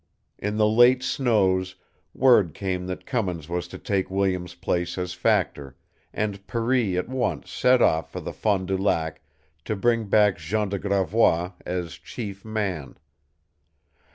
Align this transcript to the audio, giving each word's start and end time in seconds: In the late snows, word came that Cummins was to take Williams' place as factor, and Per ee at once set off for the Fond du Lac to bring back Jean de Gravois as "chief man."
In 0.39 0.57
the 0.57 0.65
late 0.67 1.03
snows, 1.03 1.75
word 2.15 2.55
came 2.55 2.87
that 2.87 3.05
Cummins 3.05 3.47
was 3.47 3.67
to 3.67 3.77
take 3.77 4.09
Williams' 4.09 4.55
place 4.55 4.97
as 4.97 5.13
factor, 5.13 5.77
and 6.11 6.47
Per 6.47 6.73
ee 6.73 6.97
at 6.97 7.07
once 7.07 7.51
set 7.51 7.83
off 7.83 8.11
for 8.11 8.19
the 8.19 8.33
Fond 8.33 8.69
du 8.69 8.77
Lac 8.79 9.21
to 9.63 9.75
bring 9.75 10.05
back 10.05 10.39
Jean 10.39 10.69
de 10.69 10.79
Gravois 10.79 11.51
as 11.67 11.93
"chief 11.99 12.43
man." 12.43 12.97